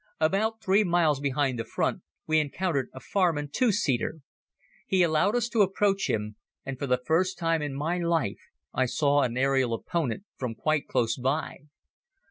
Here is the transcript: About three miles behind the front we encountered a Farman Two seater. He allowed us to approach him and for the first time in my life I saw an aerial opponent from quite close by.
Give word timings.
About 0.19 0.63
three 0.63 0.83
miles 0.83 1.19
behind 1.19 1.59
the 1.59 1.63
front 1.63 2.01
we 2.25 2.39
encountered 2.39 2.89
a 2.91 2.99
Farman 2.99 3.49
Two 3.51 3.71
seater. 3.71 4.21
He 4.87 5.03
allowed 5.03 5.35
us 5.35 5.47
to 5.49 5.61
approach 5.61 6.09
him 6.09 6.37
and 6.65 6.79
for 6.79 6.87
the 6.87 7.03
first 7.05 7.37
time 7.37 7.61
in 7.61 7.75
my 7.75 7.99
life 7.99 8.41
I 8.73 8.87
saw 8.87 9.21
an 9.21 9.37
aerial 9.37 9.75
opponent 9.75 10.23
from 10.39 10.55
quite 10.55 10.87
close 10.87 11.15
by. 11.17 11.67